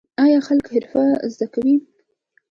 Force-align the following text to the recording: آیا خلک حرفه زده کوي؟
آیا 0.23 0.39
خلک 0.47 0.65
حرفه 0.73 1.03
زده 1.31 1.47
کوي؟ 1.53 1.75